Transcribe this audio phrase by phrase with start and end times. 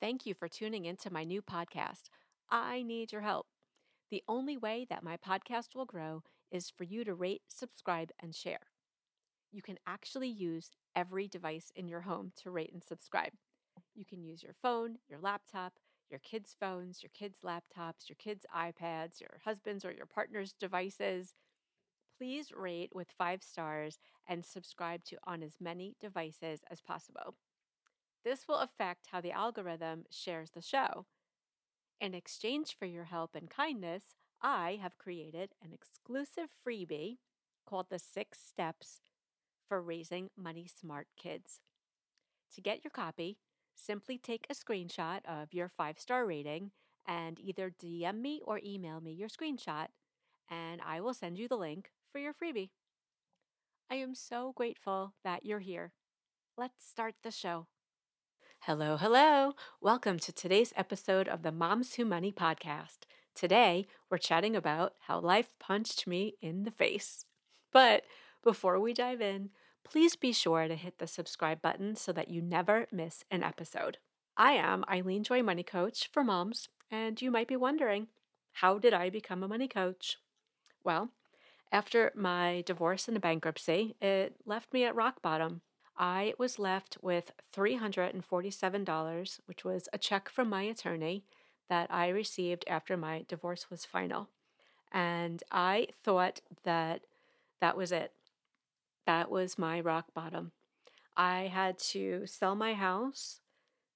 [0.00, 2.04] Thank you for tuning in to my new podcast.
[2.50, 3.46] I need your help.
[4.10, 8.34] The only way that my podcast will grow is for you to rate, subscribe, and
[8.34, 8.60] share.
[9.52, 13.32] You can actually use every device in your home to rate and subscribe.
[13.94, 15.74] You can use your phone, your laptop,
[16.10, 21.34] your kids' phones, your kids' laptops, your kids' iPads, your husband's or your partner's devices.
[22.18, 23.98] Please rate with five stars
[24.28, 27.36] and subscribe to on as many devices as possible.
[28.24, 31.06] This will affect how the algorithm shares the show.
[32.00, 34.04] In exchange for your help and kindness,
[34.42, 37.18] I have created an exclusive freebie
[37.66, 39.00] called the Six Steps
[39.68, 41.60] for Raising Money Smart Kids.
[42.54, 43.38] To get your copy,
[43.74, 46.72] simply take a screenshot of your five star rating
[47.06, 49.88] and either DM me or email me your screenshot,
[50.50, 52.70] and I will send you the link for your freebie.
[53.90, 55.92] I am so grateful that you're here.
[56.56, 57.66] Let's start the show.
[58.64, 59.54] Hello, hello.
[59.80, 62.98] Welcome to today's episode of the Moms Who Money podcast.
[63.34, 67.24] Today, we're chatting about how life punched me in the face.
[67.72, 68.02] But
[68.44, 69.48] before we dive in,
[69.82, 73.96] please be sure to hit the subscribe button so that you never miss an episode.
[74.36, 78.08] I am Eileen Joy Money Coach for moms, and you might be wondering,
[78.52, 80.18] how did I become a money coach?
[80.84, 81.08] Well,
[81.72, 85.62] after my divorce and bankruptcy, it left me at rock bottom.
[86.00, 91.24] I was left with $347, which was a check from my attorney
[91.68, 94.30] that I received after my divorce was final.
[94.90, 97.02] And I thought that
[97.60, 98.12] that was it.
[99.04, 100.52] That was my rock bottom.
[101.18, 103.40] I had to sell my house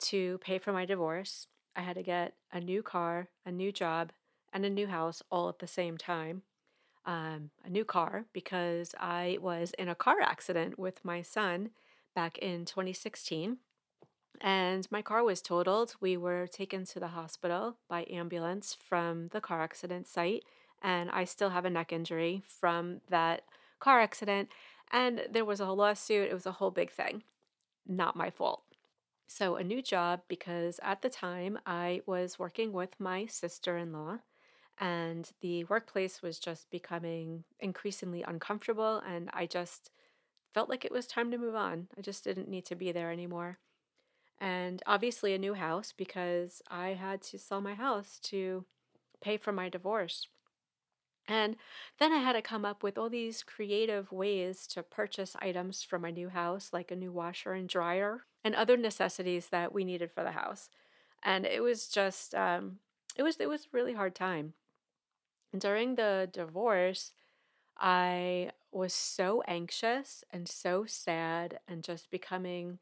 [0.00, 1.46] to pay for my divorce.
[1.76, 4.10] I had to get a new car, a new job,
[4.52, 6.42] and a new house all at the same time.
[7.06, 11.70] Um, a new car because I was in a car accident with my son
[12.14, 13.58] back in 2016
[14.42, 15.94] and my car was totaled.
[16.00, 20.44] We were taken to the hospital by ambulance from the car accident site,
[20.82, 23.44] and I still have a neck injury from that
[23.78, 24.48] car accident.
[24.90, 27.22] And there was a lawsuit, it was a whole big thing.
[27.86, 28.62] Not my fault.
[29.28, 33.92] So, a new job because at the time I was working with my sister in
[33.92, 34.18] law,
[34.78, 39.90] and the workplace was just becoming increasingly uncomfortable, and I just
[40.54, 41.88] felt like it was time to move on.
[41.96, 43.58] I just didn't need to be there anymore.
[44.40, 48.64] And obviously, a new house because I had to sell my house to
[49.22, 50.26] pay for my divorce.
[51.28, 51.56] And
[51.98, 55.98] then I had to come up with all these creative ways to purchase items for
[55.98, 60.10] my new house, like a new washer and dryer and other necessities that we needed
[60.10, 60.68] for the house.
[61.22, 62.78] And it was just, um,
[63.16, 64.54] it was it was a really hard time.
[65.56, 67.12] During the divorce,
[67.78, 72.78] I was so anxious and so sad and just becoming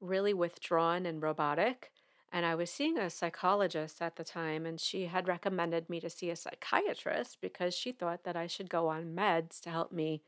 [0.00, 1.92] really withdrawn and robotic.
[2.32, 6.10] And I was seeing a psychologist at the time, and she had recommended me to
[6.10, 10.22] see a psychiatrist because she thought that I should go on meds to help me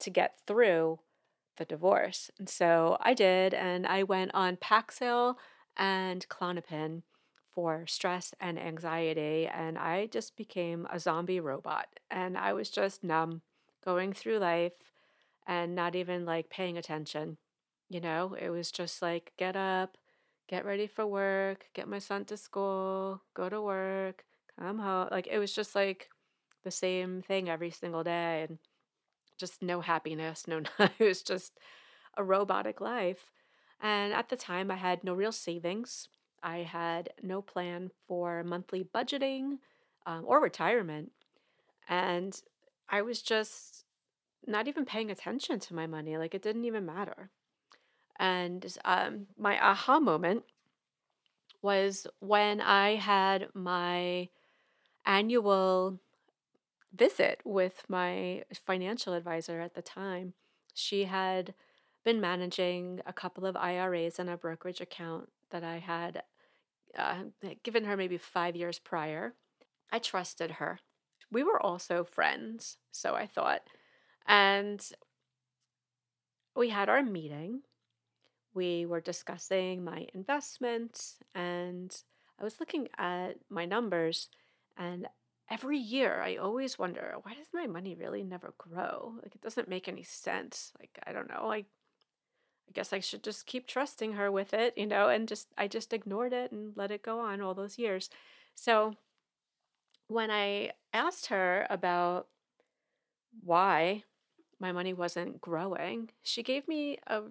[0.00, 0.98] to get through
[1.56, 2.30] the divorce.
[2.38, 5.36] And so I did, and I went on Paxil
[5.76, 7.02] and Klonopin
[7.54, 11.86] for stress and anxiety, and I just became a zombie robot.
[12.10, 13.42] And I was just numb
[13.84, 14.92] going through life
[15.46, 17.38] and not even like paying attention.
[17.88, 19.96] You know, it was just like get up,
[20.48, 24.24] get ready for work, get my son to school, go to work,
[24.58, 25.08] come home.
[25.10, 26.08] Like it was just like
[26.64, 28.58] the same thing every single day and
[29.38, 31.52] just no happiness, no it was just
[32.16, 33.30] a robotic life.
[33.80, 36.08] And at the time I had no real savings.
[36.42, 39.58] I had no plan for monthly budgeting
[40.06, 41.12] um, or retirement.
[41.88, 42.40] And
[42.90, 43.84] I was just
[44.46, 46.16] not even paying attention to my money.
[46.16, 47.30] Like it didn't even matter.
[48.18, 50.42] And um, my aha moment
[51.62, 54.28] was when I had my
[55.06, 56.00] annual
[56.94, 60.34] visit with my financial advisor at the time.
[60.74, 61.54] She had
[62.04, 66.22] been managing a couple of IRAs and a brokerage account that I had
[66.98, 67.24] uh,
[67.62, 69.34] given her maybe five years prior.
[69.92, 70.80] I trusted her.
[71.30, 73.62] We were also friends, so I thought.
[74.26, 74.80] And
[76.56, 77.62] we had our meeting.
[78.54, 81.96] we were discussing my investments and
[82.40, 84.28] I was looking at my numbers
[84.76, 85.08] and
[85.50, 89.14] every year I always wonder why does my money really never grow?
[89.22, 90.72] Like it doesn't make any sense.
[90.80, 91.50] Like I don't know.
[91.52, 91.66] I
[92.68, 95.66] I guess I should just keep trusting her with it, you know, and just I
[95.68, 98.10] just ignored it and let it go on all those years.
[98.54, 98.94] So
[100.10, 102.26] when I asked her about
[103.44, 104.02] why
[104.58, 107.22] my money wasn't growing, she gave me a,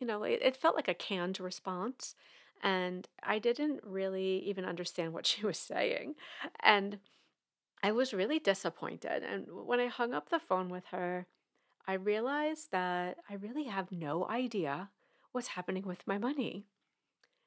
[0.00, 2.16] you know, it, it felt like a canned response.
[2.60, 6.16] And I didn't really even understand what she was saying.
[6.60, 6.98] And
[7.84, 9.22] I was really disappointed.
[9.22, 11.26] And when I hung up the phone with her,
[11.86, 14.90] I realized that I really have no idea
[15.30, 16.66] what's happening with my money.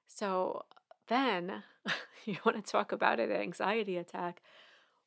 [0.07, 0.63] So
[1.07, 1.63] then,
[2.25, 4.41] you want to talk about an anxiety attack?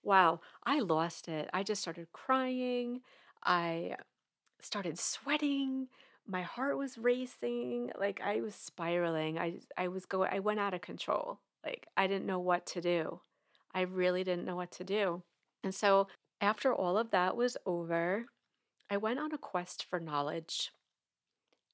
[0.02, 1.48] Wow, I lost it.
[1.52, 3.00] I just started crying.
[3.44, 3.96] I
[4.60, 5.88] started sweating.
[6.26, 7.90] My heart was racing.
[7.98, 9.38] Like I was spiraling.
[9.38, 11.40] I I was going I went out of control.
[11.64, 13.20] Like I didn't know what to do.
[13.74, 15.22] I really didn't know what to do.
[15.62, 16.08] And so
[16.40, 18.26] after all of that was over,
[18.90, 20.70] I went on a quest for knowledge.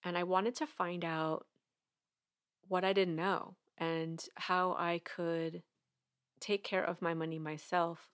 [0.05, 1.47] And I wanted to find out
[2.69, 5.63] what I didn't know and how I could
[6.41, 8.11] take care of my money myself.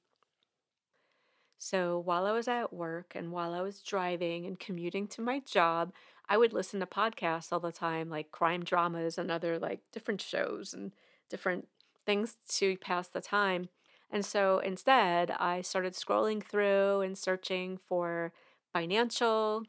[1.58, 5.40] So while I was at work and while I was driving and commuting to my
[5.40, 5.92] job,
[6.28, 10.20] I would listen to podcasts all the time, like crime dramas and other like different
[10.20, 10.92] shows and
[11.28, 11.68] different
[12.04, 13.68] things to pass the time.
[14.10, 18.32] And so instead, I started scrolling through and searching for
[18.72, 19.64] financial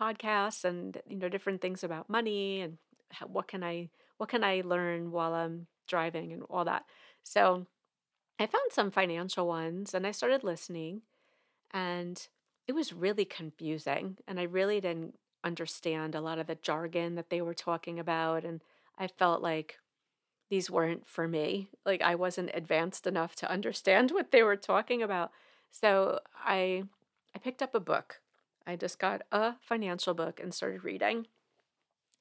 [0.00, 2.78] podcasts and you know different things about money and
[3.26, 6.84] what can I what can I learn while I'm driving and all that.
[7.22, 7.66] So
[8.38, 11.02] I found some financial ones and I started listening
[11.72, 12.26] and
[12.66, 17.30] it was really confusing and I really didn't understand a lot of the jargon that
[17.30, 18.62] they were talking about and
[18.98, 19.78] I felt like
[20.50, 21.68] these weren't for me.
[21.84, 25.30] Like I wasn't advanced enough to understand what they were talking about.
[25.70, 26.84] So I
[27.34, 28.20] I picked up a book.
[28.66, 31.26] I just got a financial book and started reading.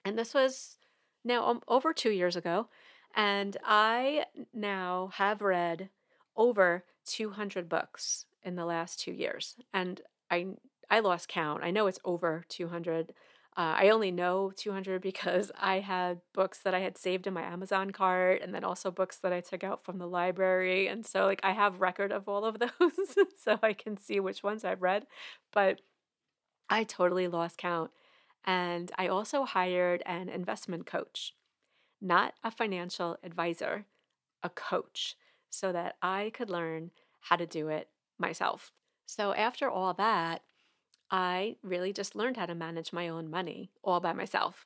[0.06, 0.78] And this was
[1.24, 2.68] now um, over 2 years ago
[3.16, 5.90] and I now have read
[6.36, 9.56] over 200 books in the last 2 years.
[9.74, 10.48] And I
[10.90, 11.64] I lost count.
[11.64, 13.14] I know it's over 200
[13.58, 17.42] uh, I only know 200 because I had books that I had saved in my
[17.44, 20.88] Amazon cart and then also books that I took out from the library.
[20.88, 24.44] And so, like, I have record of all of those so I can see which
[24.44, 25.06] ones I've read.
[25.52, 25.82] But
[26.70, 27.92] I totally lost count.
[28.46, 31.34] And I also hired an investment coach,
[32.02, 33.86] not a financial advisor,
[34.44, 35.16] a coach,
[35.50, 36.92] so that I could learn
[37.22, 38.72] how to do it myself.
[39.06, 40.42] So, after all that,
[41.12, 44.66] I really just learned how to manage my own money all by myself.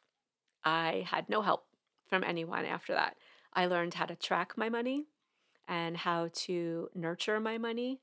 [0.64, 1.66] I had no help
[2.08, 3.18] from anyone after that.
[3.54, 5.08] I learned how to track my money
[5.68, 8.02] and how to nurture my money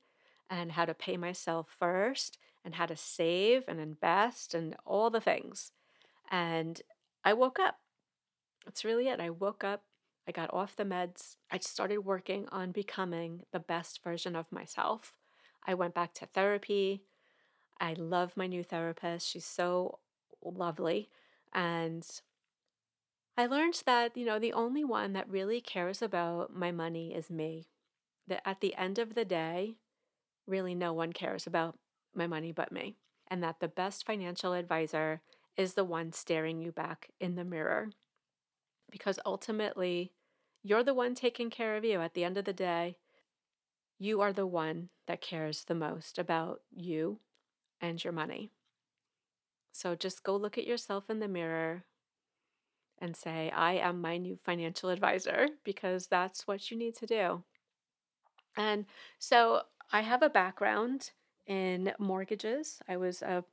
[0.49, 5.21] and how to pay myself first and how to save and invest and all the
[5.21, 5.71] things.
[6.31, 6.81] And
[7.23, 7.79] I woke up.
[8.65, 9.19] That's really it.
[9.19, 9.83] I woke up,
[10.27, 15.17] I got off the meds, I started working on becoming the best version of myself.
[15.65, 17.03] I went back to therapy.
[17.79, 19.29] I love my new therapist.
[19.29, 19.99] She's so
[20.41, 21.09] lovely.
[21.53, 22.07] And
[23.37, 27.29] I learned that, you know, the only one that really cares about my money is
[27.29, 27.67] me.
[28.27, 29.75] That at the end of the day,
[30.47, 31.77] really no one cares about
[32.15, 32.97] my money but me.
[33.27, 35.21] And that the best financial advisor
[35.57, 37.91] is the one staring you back in the mirror.
[38.91, 40.11] Because ultimately,
[40.61, 42.97] you're the one taking care of you at the end of the day.
[43.97, 47.19] You are the one that cares the most about you
[47.81, 48.51] and your money.
[49.71, 51.85] So just go look at yourself in the mirror
[52.99, 57.43] and say, I am my new financial advisor, because that's what you need to do.
[58.55, 58.85] And
[59.19, 61.11] so I have a background
[61.47, 62.79] in mortgages.
[62.87, 63.43] I was a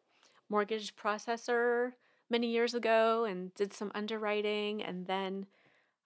[0.48, 1.92] mortgage processor
[2.28, 5.46] many years ago and did some underwriting and then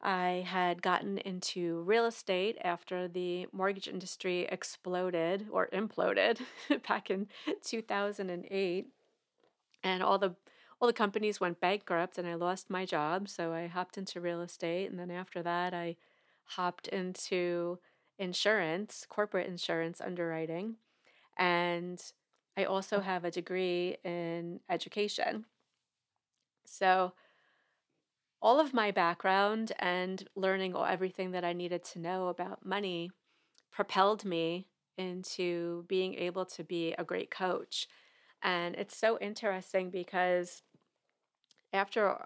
[0.03, 6.41] I had gotten into real estate after the mortgage industry exploded or imploded
[6.89, 7.29] back in
[7.65, 8.87] 2008
[9.83, 10.35] and all the
[10.81, 14.43] all the companies went bankrupt and I lost my job so I hopped into real
[14.43, 14.91] estate.
[14.91, 15.97] And then after that I
[16.45, 17.79] hopped into
[18.19, 20.77] insurance, corporate insurance underwriting
[21.37, 22.01] and
[22.57, 25.47] I also have a degree in education.
[26.67, 27.13] So
[28.41, 33.11] all of my background and learning everything that I needed to know about money
[33.73, 37.89] propelled me into being able to be a great coach.
[38.43, 40.63] And it's so interesting because
[41.73, 42.19] after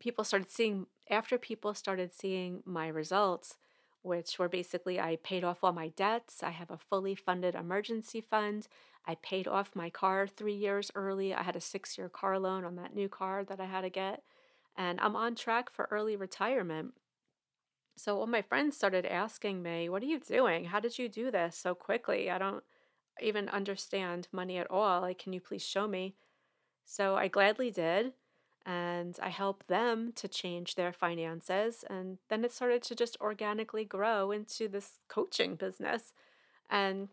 [0.00, 3.56] people started seeing after people started seeing my results,
[4.08, 8.20] which were basically I paid off all my debts, I have a fully funded emergency
[8.20, 8.66] fund,
[9.06, 11.32] I paid off my car 3 years early.
[11.32, 14.22] I had a 6-year car loan on that new car that I had to get,
[14.76, 16.94] and I'm on track for early retirement.
[17.96, 20.66] So all my friends started asking me, "What are you doing?
[20.66, 22.30] How did you do this so quickly?
[22.30, 22.64] I don't
[23.20, 25.00] even understand money at all.
[25.00, 26.14] Like, can you please show me?"
[26.84, 28.14] So I gladly did
[28.68, 31.86] and I helped them to change their finances.
[31.88, 36.12] And then it started to just organically grow into this coaching business.
[36.68, 37.08] And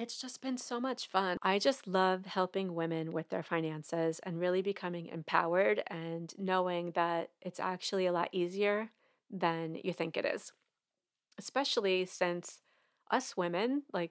[0.00, 1.38] it's just been so much fun.
[1.42, 7.30] I just love helping women with their finances and really becoming empowered and knowing that
[7.40, 8.90] it's actually a lot easier
[9.30, 10.52] than you think it is.
[11.38, 12.62] Especially since
[13.12, 14.10] us women, like,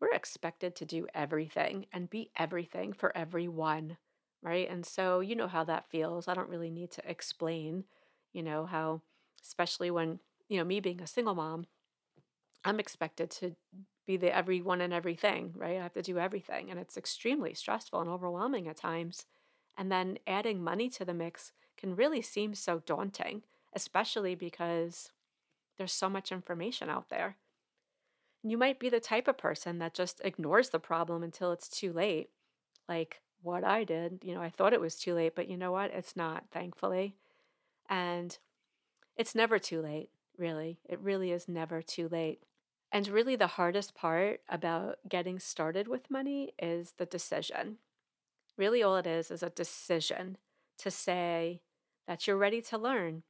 [0.00, 3.98] we're expected to do everything and be everything for everyone
[4.42, 4.68] right?
[4.68, 6.28] And so you know how that feels.
[6.28, 7.84] I don't really need to explain,
[8.32, 9.02] you know, how,
[9.42, 11.66] especially when, you know, me being a single mom,
[12.64, 13.56] I'm expected to
[14.06, 15.78] be the everyone and everything, right?
[15.78, 16.70] I have to do everything.
[16.70, 19.26] And it's extremely stressful and overwhelming at times.
[19.76, 23.42] And then adding money to the mix can really seem so daunting,
[23.74, 25.10] especially because
[25.78, 27.36] there's so much information out there.
[28.42, 31.92] You might be the type of person that just ignores the problem until it's too
[31.92, 32.30] late.
[32.88, 34.20] Like, what I did.
[34.22, 35.90] You know, I thought it was too late, but you know what?
[35.92, 37.16] It's not, thankfully.
[37.88, 38.36] And
[39.16, 40.78] it's never too late, really.
[40.88, 42.42] It really is never too late.
[42.90, 47.78] And really, the hardest part about getting started with money is the decision.
[48.58, 50.36] Really, all it is is a decision
[50.78, 51.62] to say
[52.06, 53.22] that you're ready to learn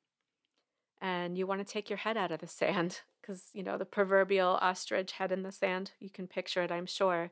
[1.01, 3.85] and you want to take your head out of the sand because, you know, the
[3.85, 7.31] proverbial ostrich head in the sand, you can picture it, I'm sure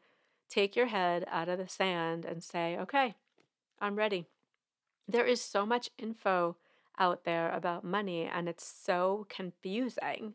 [0.50, 3.14] take your head out of the sand and say, okay,
[3.78, 4.26] I'm ready.
[5.08, 6.56] There is so much info
[6.98, 10.34] out there about money and it's so confusing.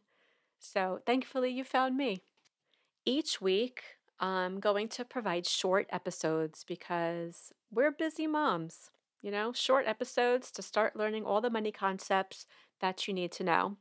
[0.57, 2.21] So thankfully, you found me.
[3.05, 3.83] Each week,
[4.19, 8.89] I'm going to provide short episodes because we're busy moms.
[9.21, 12.45] You know, short episodes to start learning all the money concepts
[12.79, 13.77] that you need to know.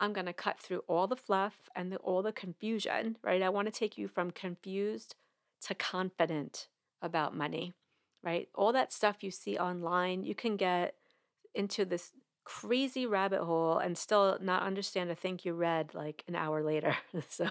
[0.00, 3.42] I'm going to cut through all the fluff and the, all the confusion, right?
[3.42, 5.14] I want to take you from confused
[5.66, 6.68] to confident
[7.00, 7.72] about money,
[8.22, 8.48] right?
[8.54, 10.94] All that stuff you see online, you can get
[11.54, 12.12] into this
[12.44, 16.96] crazy rabbit hole and still not understand a thing you read like an hour later.
[17.28, 17.48] so,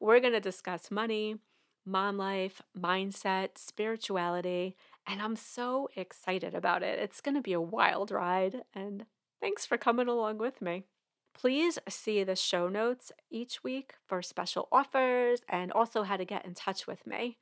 [0.00, 1.36] we're going to discuss money,
[1.84, 6.98] mom life, mindset, spirituality, and I'm so excited about it.
[6.98, 9.06] It's going to be a wild ride, and
[9.40, 10.84] thanks for coming along with me.
[11.38, 16.46] Please see the show notes each week for special offers and also how to get
[16.46, 17.36] in touch with me.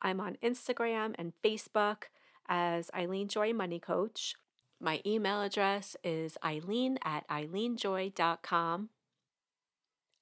[0.00, 2.04] I'm on Instagram and Facebook
[2.48, 4.36] as Eileen Joy Money Coach.
[4.80, 8.90] My email address is eileen at eileenjoy.com.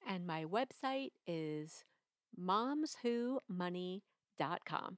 [0.07, 1.83] And my website is
[2.41, 4.97] momswhomoney.com.